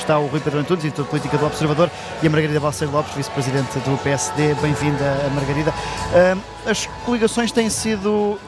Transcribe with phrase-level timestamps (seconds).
[0.00, 1.90] está o Rui Pedro Antunes, editor de política do Observador,
[2.22, 4.54] e a Margarida Balseiro Lopes, vice-presidente do PSD.
[4.54, 5.72] Bem-vinda, Margarida.
[6.66, 8.38] As coligações têm sido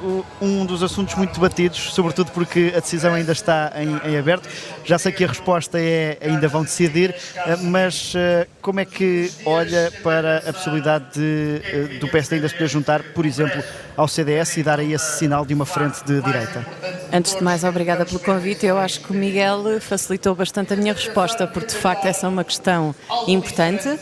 [0.40, 4.48] um dos assuntos muito debatidos, sobretudo porque a decisão ainda está em, em aberto.
[4.84, 7.14] Já sei que a resposta é ainda vão decidir,
[7.62, 8.14] mas
[8.60, 13.26] como é que olha para a possibilidade de, do PSD ainda se poder juntar, por
[13.26, 13.62] exemplo,
[13.96, 16.66] ao CDS e dar aí esse sinal de uma frente de direita?
[17.12, 18.64] Antes de mais, obrigada pelo convite.
[18.64, 22.28] Eu acho que o Miguel facilitou bastante a minha resposta, porque de facto essa é
[22.28, 22.94] uma questão
[23.28, 23.98] importante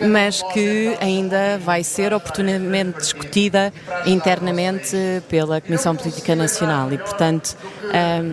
[0.00, 3.72] mas que ainda vai ser oportunamente discutida
[4.06, 4.96] internamente
[5.28, 7.56] pela Comissão Política Nacional e, portanto,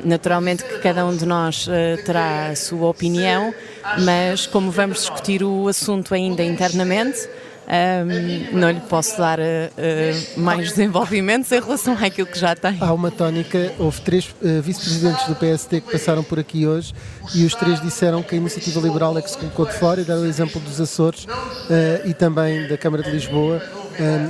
[0.04, 3.54] naturalmente que cada um de nós eh, terá a sua opinião,
[4.00, 7.28] mas como vamos discutir o assunto ainda internamente,
[7.70, 9.44] um, não lhe posso dar uh,
[10.38, 12.78] mais desenvolvimentos em relação àquilo que já tem.
[12.82, 16.94] Há uma tónica, houve três uh, vice-presidentes do PSD que passaram por aqui hoje
[17.36, 20.04] e os três disseram que a iniciativa liberal é que se colocou de fora e
[20.04, 21.28] deram o exemplo dos Açores
[22.06, 23.62] e também da Câmara de Lisboa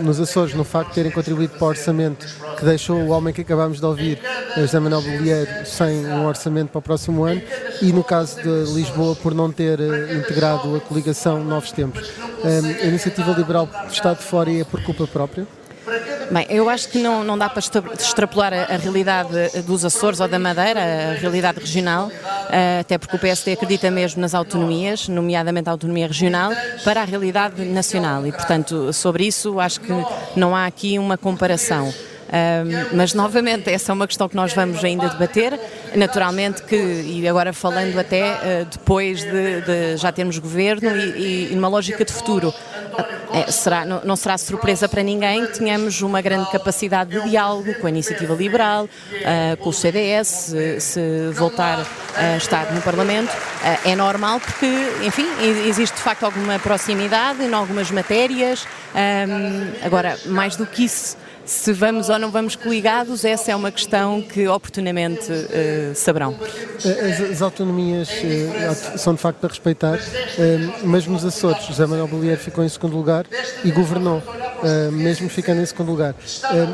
[0.03, 3.41] nos Açores, no facto de terem contribuído para o orçamento que deixou o homem que
[3.41, 4.19] acabámos de ouvir,
[4.57, 7.41] José Manuel Bolieiro, sem um orçamento para o próximo ano,
[7.81, 9.79] e no caso de Lisboa, por não ter
[10.17, 12.28] integrado a coligação Novos Tempos.
[12.43, 15.47] A iniciativa liberal está de fora e é por culpa própria?
[16.31, 19.29] Bem, eu acho que não, não dá para extrapolar a, a, realidade
[19.65, 24.21] dos Açores ou da Madeira, a realidade regional, uh, até porque o PSD acredita mesmo
[24.21, 26.51] nas autonomias, nomeadamente a autonomia regional,
[26.83, 29.91] para a realidade nacional e, portanto, sobre isso acho que
[30.35, 31.91] não há aqui uma comparação.
[32.29, 35.59] Um, mas novamente, essa é uma questão que nós vamos ainda debater.
[35.95, 41.55] Naturalmente que, e agora falando até uh, depois de, de, já termos governo e, e
[41.55, 42.53] numa lógica de futuro,
[43.31, 47.73] é, será, não, não, será surpresa para ninguém que tenhamos uma grande capacidade de diálogo
[47.75, 51.85] com a iniciativa liberal, uh, com o CDS, se, se, voltar
[52.15, 53.31] a estar no Parlamento.
[53.31, 54.67] Uh, é normal porque,
[55.03, 55.27] enfim,
[55.67, 58.67] existe de facto alguma proximidade em algumas matérias.
[58.95, 61.15] Um, agora, mais do que isso,
[61.49, 66.35] se vamos ou não vamos coligados, essa é uma questão que oportunamente uh, saberão.
[66.77, 72.07] As, as autonomias uh, são de facto para respeitar, uh, mas nos Açores, José Manuel
[72.07, 73.25] Bolieiro ficou em segundo lugar
[73.65, 74.21] e governou,
[74.91, 76.15] mesmo ficando em segundo lugar.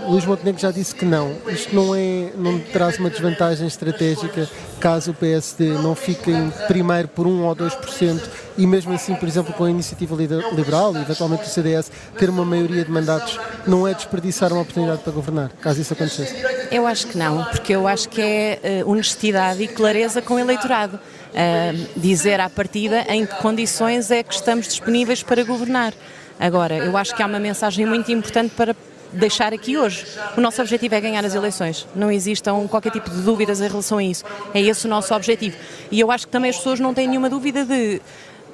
[0.07, 1.35] Luís Montenegro já disse que não.
[1.47, 4.47] Isto não, é, não traz uma desvantagem estratégica
[4.79, 8.22] caso o PSD não fique em primeiro por 1 ou 2%
[8.57, 12.45] e mesmo assim, por exemplo, com a iniciativa liberal e eventualmente o CDS ter uma
[12.45, 16.35] maioria de mandatos, não é desperdiçar uma oportunidade para governar, caso isso acontecesse?
[16.72, 20.40] Eu acho que não, porque eu acho que é uh, honestidade e clareza com o
[20.40, 21.00] eleitorado.
[21.35, 25.94] Uh, dizer à partida em que condições é que estamos disponíveis para governar.
[26.40, 28.75] Agora, eu acho que há uma mensagem muito importante para
[29.12, 30.06] deixar aqui hoje.
[30.38, 31.88] O nosso objetivo é ganhar as eleições.
[31.96, 34.23] Não existam qualquer tipo de dúvidas em relação a isso.
[34.53, 35.56] É esse o nosso objetivo.
[35.91, 38.01] E eu acho que também as pessoas não têm nenhuma dúvida de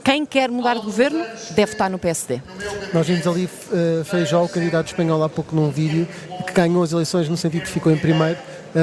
[0.04, 2.42] quem quer mudar de governo deve estar no PSD.
[2.94, 6.08] Nós vimos ali uh, Feijó, o candidato espanhol, há pouco num vídeo,
[6.46, 8.38] que ganhou as eleições no sentido que ficou em primeiro,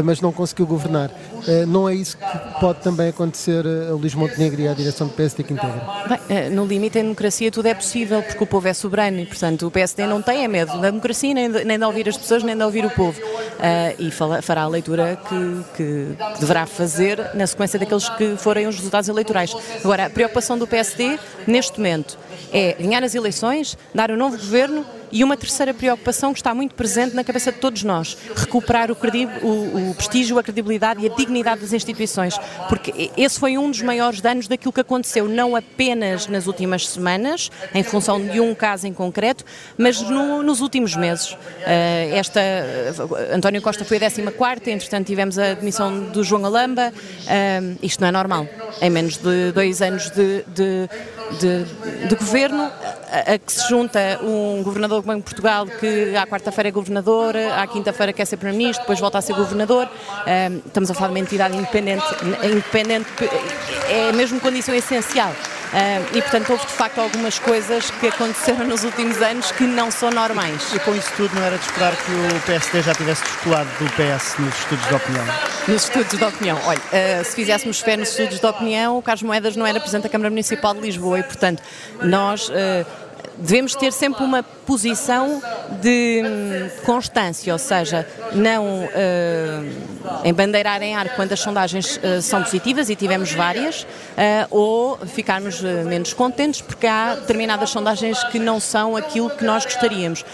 [0.04, 1.10] mas não conseguiu governar.
[1.10, 5.12] Uh, não é isso que pode também acontecer a Luís Montenegro e à direção do
[5.12, 5.82] PSD que integra?
[6.08, 9.66] Bem, no limite, em democracia tudo é possível, porque o povo é soberano e, portanto,
[9.66, 12.42] o PSD não tem é medo da democracia, nem de, nem de ouvir as pessoas,
[12.42, 13.20] nem de ouvir o povo.
[13.98, 14.10] e
[14.42, 19.08] fará a leitura que, que, que deverá fazer na sequência daqueles que forem os resultados
[19.08, 19.54] eleitorais.
[19.82, 21.18] Agora, a preocupação do PSD
[21.48, 22.18] neste momento,
[22.52, 26.74] é ganhar as eleições, dar um novo governo e uma terceira preocupação que está muito
[26.74, 31.14] presente na cabeça de todos nós: recuperar o, o, o, prestígio, a credibilidade e a
[31.14, 32.38] dignidade das instituições.
[32.68, 37.50] Porque esse foi um dos maiores danos daquilo que aconteceu, não apenas nas últimas semanas,
[37.74, 39.44] em função de um caso em concreto,
[39.76, 41.32] mas no, nos últimos meses.
[41.32, 46.92] Uh, esta, uh, António Costa foi a 14, entretanto tivemos a demissão do João Alamba.
[46.92, 48.46] Uh, isto não é normal.
[48.80, 50.88] Em menos de dois anos de, de
[51.36, 56.16] de, de governo, a, a, que se junta um governador do Banco de Portugal que
[56.16, 59.88] à quarta-feira é governador, à quinta-feira quer ser primeiro-ministro, depois volta a ser governador.
[59.88, 62.04] Um, estamos a falar de uma entidade independente,
[62.44, 63.08] independente
[63.88, 65.32] é mesmo condição essencial.
[66.14, 70.10] E portanto houve de facto algumas coisas que aconteceram nos últimos anos que não são
[70.10, 70.72] normais.
[70.74, 73.84] E com isso tudo não era de esperar que o PSD já tivesse descolado do
[73.90, 75.26] PS nos estudos de opinião?
[75.68, 76.58] Nos estudos de opinião.
[76.64, 80.04] Olha, uh, se fizéssemos fé nos estudos de opinião, o Carlos Moedas não era Presidente
[80.04, 81.62] da Câmara Municipal de Lisboa e portanto
[82.02, 82.48] nós.
[82.48, 83.07] Uh,
[83.38, 85.40] devemos ter sempre uma posição
[85.80, 92.42] de hum, constância, ou seja, não uh, embandeirar em ar quando as sondagens uh, são
[92.42, 93.86] positivas, e tivemos várias, uh,
[94.50, 100.24] ou ficarmos menos contentes porque há determinadas sondagens que não são aquilo que nós gostaríamos.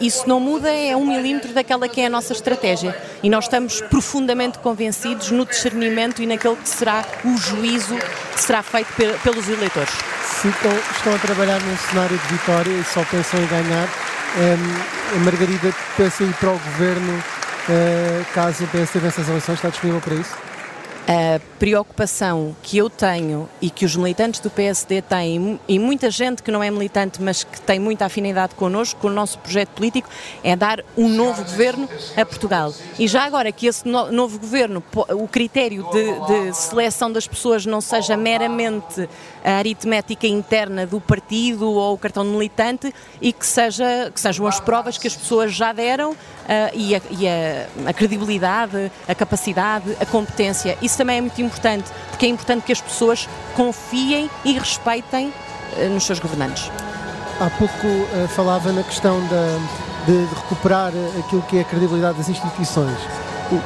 [0.00, 2.96] isso não muda, é um milímetro daquela que é a nossa estratégia.
[3.22, 7.96] E nós estamos profundamente convencidos no discernimento e naquele que será o juízo
[8.34, 8.92] que será feito
[9.22, 10.17] pelos eleitores.
[10.40, 13.88] Ficam, estão a trabalhar num cenário de vitória e só pensam em ganhar.
[14.36, 19.56] Um, a Margarida pensa ir para o governo uh, caso o PSD vença as eleições.
[19.56, 20.36] Está disponível para isso?
[21.08, 26.42] A preocupação que eu tenho e que os militantes do PSD têm, e muita gente
[26.42, 30.06] que não é militante, mas que tem muita afinidade connosco, com o nosso projeto político,
[30.44, 32.74] é dar um novo governo a Portugal.
[32.98, 34.84] E já agora que esse novo governo,
[35.14, 39.08] o critério de, de seleção das pessoas não seja meramente
[39.42, 44.46] a aritmética interna do partido ou o cartão de militante e que, seja, que sejam
[44.46, 46.16] as provas que as pessoas já deram uh,
[46.74, 50.76] e, a, e a, a, credibilidade, a capacidade, a competência.
[50.82, 55.88] Isso também é muito importante, porque é importante que as pessoas confiem e respeitem uh,
[55.88, 56.70] nos seus governantes.
[57.40, 59.58] Há pouco uh, falava na questão da,
[60.06, 62.98] de, de recuperar aquilo que é a credibilidade das instituições.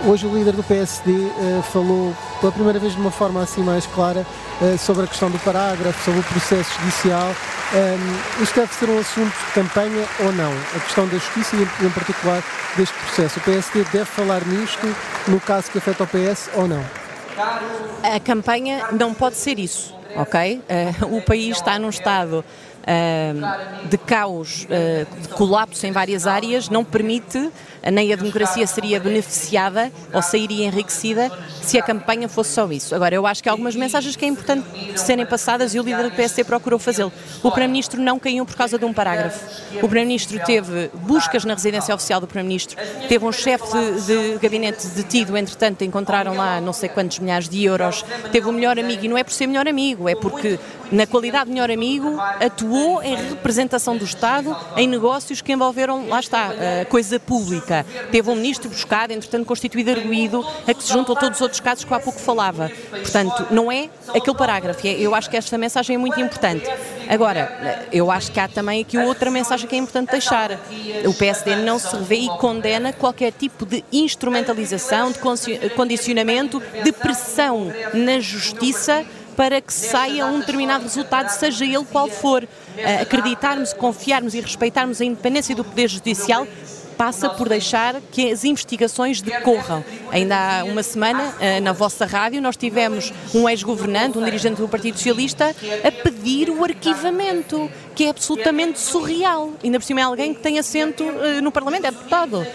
[0.07, 3.85] Hoje o líder do PSD uh, falou pela primeira vez de uma forma assim mais
[3.87, 4.25] clara
[4.61, 7.35] uh, sobre a questão do parágrafo, sobre o processo judicial.
[7.73, 10.53] Um, ehm, isto deve ser um assunto de campanha ou não?
[10.77, 12.43] A questão da justiça e em particular
[12.77, 13.41] deste processo.
[13.41, 14.87] O PSD deve falar nisto
[15.27, 17.02] no caso que afeta o PS ou não?
[18.03, 20.61] A campanha não pode ser isso, ok?
[21.03, 22.45] Uh, o país está num estado
[22.83, 27.51] uh, de caos, uh, de colapso em várias áreas, não permite
[27.91, 31.31] nem a democracia seria beneficiada ou sairia enriquecida
[31.63, 32.95] se a campanha fosse só isso.
[32.95, 34.67] Agora, eu acho que há algumas mensagens que é importante
[34.97, 37.13] serem passadas e o líder do PSD procurou fazê-lo.
[37.43, 39.45] O Primeiro-Ministro não caiu por causa de um parágrafo.
[39.77, 42.77] O Primeiro-Ministro teve buscas na residência oficial do Primeiro-Ministro,
[43.09, 47.65] teve um chefe de, de, gabinete detido, entretanto encontraram lá não sei quantos milhares de
[47.65, 50.59] euros, teve um melhor amigo, e não é por ser melhor amigo, é porque
[50.93, 56.21] na qualidade de melhor amigo, atuou em representação do Estado em negócios que envolveram, lá
[56.21, 56.53] está,
[56.83, 57.87] a coisa pública.
[58.11, 61.85] Teve um ministro buscado, entretanto constituído arguído, a que se juntam todos os outros casos
[61.85, 62.71] que há pouco falava.
[62.91, 64.87] Portanto, não é aquele parágrafo.
[64.87, 66.69] É, eu acho que esta mensagem é muito importante.
[67.09, 70.53] Agora, eu acho que há também aqui outra mensagem que é importante deixar.
[71.07, 75.19] O PSD não se revê e condena qualquer tipo de instrumentalização, de
[75.71, 79.05] condicionamento, de pressão na justiça
[79.37, 82.43] para que saia um determinado resultado, seja ele qual for.
[82.43, 86.47] Uh, acreditarmos, confiarmos e respeitarmos a independência do Poder Judicial
[87.03, 89.85] passa por deixar que as investigações decorram.
[90.13, 94.69] Ainda há uma semana, eh, na vossa rádio, nós tivemos um ex-governante, um dirigente do
[94.69, 99.51] Partido Socialista, a pedir o arquivamento, que é absolutamente surreal.
[99.65, 102.47] Ainda por cima é alguém que tem assento eh, no Parlamento, é deputado.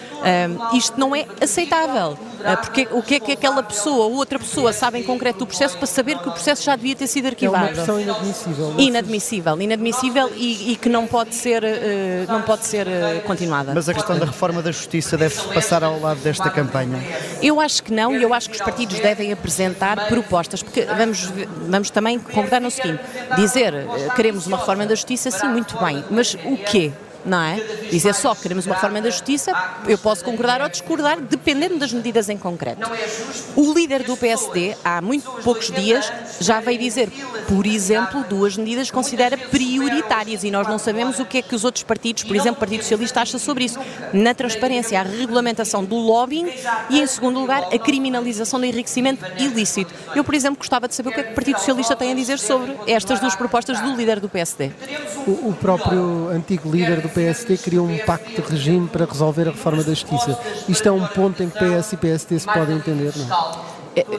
[0.73, 2.17] isto não é aceitável.
[2.47, 5.47] Ah, porque o que é que aquela pessoa ou outra pessoa sabe em concreto do
[5.47, 7.65] processo para saber que o processo já devia ter sido arquivado.
[7.65, 8.73] É uma questão inadmissível.
[8.77, 13.73] Inadmissível, inadmissível e, e, que não pode ser, uh, não pode ser uh, continuada.
[13.73, 17.03] Mas a questão da reforma da justiça deve passar ao lado desta campanha?
[17.41, 21.29] Eu acho que não e eu acho que os partidos devem apresentar propostas, porque vamos,
[21.67, 23.01] vamos também concordar no seguinte,
[23.35, 23.73] dizer
[24.15, 26.91] queremos uma reforma da justiça, sim, muito bem, mas o quê?
[27.27, 27.55] Não é?
[27.91, 29.51] Dizer só que queremos uma reforma da justiça,
[29.87, 32.89] eu posso concordar ou discordar, dependendo das medidas em concreto.
[33.55, 37.09] O líder do PSD, há muito poucos dias, já veio dizer,
[37.47, 41.53] por exemplo, duas medidas que considera prioritárias e nós não sabemos o que é que
[41.53, 43.79] os outros partidos, por exemplo, o Partido Socialista, acha sobre isso.
[44.13, 46.49] Na transparência, a regulamentação do lobbying
[46.89, 49.93] e, em segundo lugar, a criminalização do enriquecimento ilícito.
[50.15, 52.15] Eu, por exemplo, gostava de saber o que é que o Partido Socialista tem a
[52.15, 54.71] dizer sobre estas duas propostas do líder do PSD.
[55.25, 59.51] O, o próprio antigo líder do PSD criou um pacto de regime para resolver a
[59.51, 60.37] reforma da justiça.
[60.69, 63.77] Isto é um ponto em que PS e PSD se podem entender, não?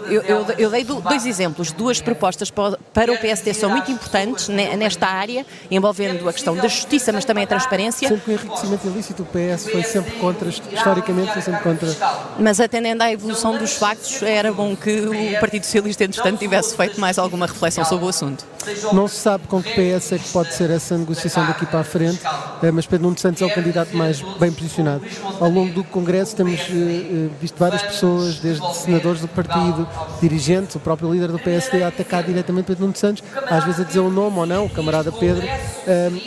[0.09, 5.07] eu, eu, eu, dei dois exemplos, duas propostas para o PSD são muito importantes nesta
[5.07, 8.09] área, envolvendo a questão da justiça, mas também a transparência.
[8.09, 11.97] Sempre que o enriquecimento ilícito, o PS foi sempre contra, historicamente foi sempre contra.
[12.39, 17.01] Mas atendendo à evolução dos factos, era bom que o Partido Socialista, entretanto, tivesse feito
[17.01, 18.45] mais alguma reflexão sobre o assunto.
[18.93, 21.85] Não se sabe com que PS é que pode ser essa negociação daqui para a
[21.85, 22.21] frente,
[22.63, 25.03] eh, mas Pedro Nuno Santos é o candidato mais bem posicionado.
[25.41, 29.87] Ao longo do Congresso temos eh, eh, visto várias pessoas, desde senadores do partido,
[30.21, 33.85] dirigentes, o próprio líder do PSD a atacar diretamente Pedro Nuno Santos, às vezes a
[33.85, 35.47] dizer o nome ou não, o camarada Pedro.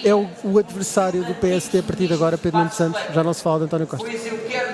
[0.03, 3.41] É o adversário do PSD a partir de agora, Pedro Nuno Santos, já não se
[3.41, 4.07] fala de António Costa.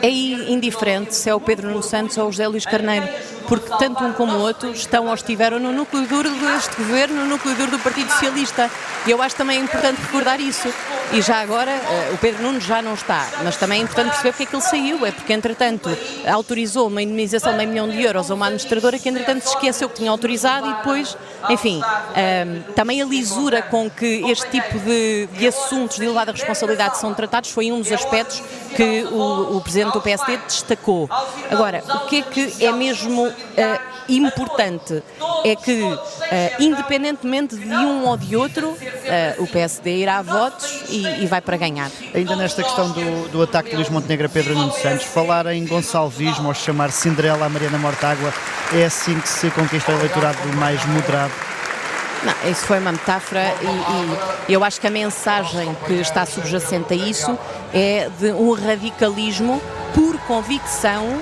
[0.01, 3.07] É indiferente se é o Pedro Nuno Santos ou o José Luís Carneiro
[3.47, 7.25] porque tanto um como o outro estão ou estiveram no núcleo duro deste governo, no
[7.25, 8.69] núcleo duro do Partido Socialista.
[9.05, 10.67] E eu acho também importante recordar isso.
[11.13, 14.31] E já agora, uh, o Pedro Nunes já não está, mas também é importante perceber
[14.31, 15.05] porque é que ele saiu.
[15.05, 15.89] É porque, entretanto,
[16.29, 19.87] autorizou uma indemnização de meio milhão de euros a uma administradora que, entretanto, se esqueceu
[19.87, 21.17] que tinha autorizado e depois,
[21.49, 26.97] enfim, um, também a lisura com que este tipo de, de assuntos de elevada responsabilidade
[26.97, 28.43] são tratados foi um dos aspectos
[28.75, 31.09] que o, o Presidente do PSD destacou.
[31.49, 33.79] Agora, o que é que é mesmo uh,
[34.09, 35.03] importante?
[35.43, 35.97] É que, uh,
[36.59, 38.77] independentemente de um ou de outro, uh,
[39.43, 41.91] o PSD irá a votos e, e, vai para ganhar.
[42.13, 45.65] Ainda nesta questão do, do ataque de Luís Montenegro a Pedro Nuno Santos, falar em
[45.65, 48.33] Gonçalvismo ou chamar Cinderela a Mariana Mortágua
[48.73, 51.33] é assim que se conquista o eleitorado mais moderado?
[52.23, 56.93] Não, isso foi uma metáfora e, e, eu acho que a mensagem que está subjacente
[56.93, 57.37] a isso
[57.73, 59.61] é de um radicalismo
[59.93, 61.21] por convicção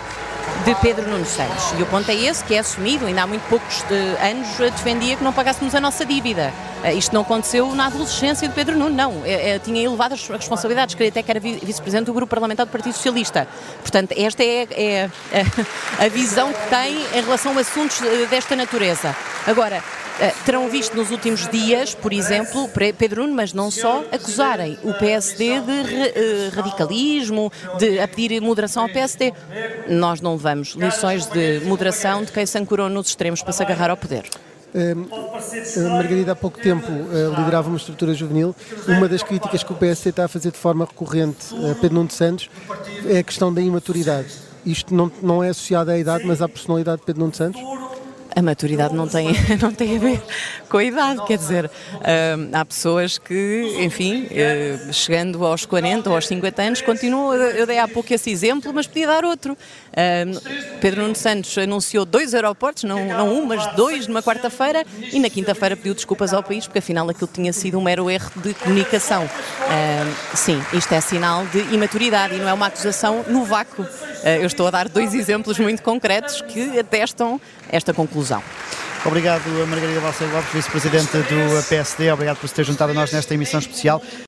[0.63, 1.73] de Pedro Nuno Santos.
[1.77, 5.15] E o ponto é esse, que é assumido, ainda há muito poucos de, anos defendia
[5.15, 6.53] que não pagássemos a nossa dívida.
[6.83, 9.21] Uh, isto não aconteceu na adolescência de Pedro Nuno, não.
[9.25, 13.47] É, tinha elevadas responsabilidades, queria até que era vice-presidente do grupo parlamentar do Partido Socialista.
[13.81, 15.09] Portanto, esta é, é
[15.99, 17.99] a, visão que tem em relação a assuntos
[18.29, 19.15] desta natureza.
[19.47, 20.04] Agora, eh,
[20.45, 25.59] terão visto nos últimos dias, por exemplo, Pedro Nuno, mas não só, acusarem o PSD
[25.59, 29.33] de uh, radicalismo, de a pedir moderação ao PSD.
[29.89, 33.89] Nós não levamos lições de moderação de quem se ancorou nos extremos para se agarrar
[33.89, 34.29] ao poder.
[34.73, 36.87] Uh, Margarida há pouco tempo
[37.37, 38.55] liderava uma estrutura juvenil.
[38.87, 42.11] Uma das críticas que o PSD está a fazer de forma recorrente a Pedro Nuno
[42.11, 42.49] Santos
[43.07, 44.27] é a questão da imaturidade.
[44.65, 47.61] Isto não, não é associado à idade, mas à personalidade de Pedro Nuno Santos?
[48.35, 49.27] A maturidade não tem,
[49.61, 50.21] não tem a ver
[50.69, 51.69] com a idade, quer dizer, uh,
[52.51, 57.79] há pessoas que, enfim, uh, chegando aos 40 ou aos 50 anos, continuam, eu dei
[57.79, 59.53] há pouco esse exemplo, mas podia dar outro.
[59.53, 65.19] Uh, Pedro Nuno Santos anunciou dois aeroportos, não, não um, mas dois, numa quarta-feira, e
[65.19, 68.53] na quinta-feira pediu desculpas ao país, porque afinal aquilo tinha sido um mero erro de
[68.55, 69.29] comunicação.
[70.33, 73.85] sim, isto é sinal de imaturidade e não é uma acusação no vácuo.
[74.25, 77.39] Eu estou a dar dois exemplos muito concretos que atestam
[77.69, 78.41] esta conclusão.
[79.05, 82.11] Obrigado Margarida Balseiro Lopes, vice-presidente do PSD.
[82.11, 84.01] Obrigado por se ter juntado a nós nesta emissão especial.